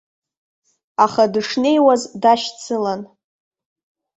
Аха 1.05 1.23
дышнеиуаз 1.33 2.01
дашьцылан. 2.21 3.01